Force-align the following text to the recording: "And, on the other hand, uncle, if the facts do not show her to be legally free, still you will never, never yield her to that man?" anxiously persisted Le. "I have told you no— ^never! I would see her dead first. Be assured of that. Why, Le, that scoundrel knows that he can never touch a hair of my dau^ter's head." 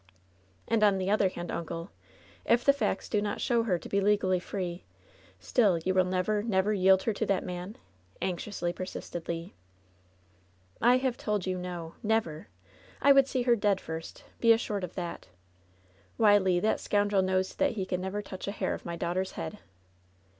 "And, 0.67 0.83
on 0.83 0.97
the 0.97 1.11
other 1.11 1.29
hand, 1.29 1.51
uncle, 1.51 1.91
if 2.43 2.65
the 2.65 2.73
facts 2.73 3.07
do 3.07 3.21
not 3.21 3.39
show 3.39 3.61
her 3.61 3.77
to 3.77 3.87
be 3.87 4.01
legally 4.01 4.39
free, 4.39 4.83
still 5.39 5.77
you 5.77 5.93
will 5.93 6.05
never, 6.05 6.41
never 6.41 6.73
yield 6.73 7.03
her 7.03 7.13
to 7.13 7.25
that 7.27 7.43
man?" 7.45 7.77
anxiously 8.19 8.73
persisted 8.73 9.29
Le. 9.29 9.51
"I 10.81 10.97
have 10.97 11.17
told 11.17 11.45
you 11.45 11.55
no— 11.55 11.93
^never! 12.03 12.45
I 12.99 13.11
would 13.11 13.27
see 13.27 13.43
her 13.43 13.55
dead 13.55 13.79
first. 13.79 14.23
Be 14.39 14.51
assured 14.51 14.83
of 14.83 14.95
that. 14.95 15.27
Why, 16.17 16.39
Le, 16.39 16.59
that 16.61 16.79
scoundrel 16.79 17.21
knows 17.21 17.53
that 17.57 17.73
he 17.73 17.85
can 17.85 18.01
never 18.01 18.23
touch 18.23 18.47
a 18.47 18.51
hair 18.51 18.73
of 18.73 18.83
my 18.83 18.97
dau^ter's 18.97 19.33
head." 19.33 19.59